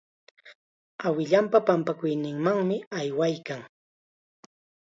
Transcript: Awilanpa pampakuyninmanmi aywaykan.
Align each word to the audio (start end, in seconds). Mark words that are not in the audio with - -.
Awilanpa 1.07 1.59
pampakuyninmanmi 1.67 2.77
aywaykan. 2.97 3.61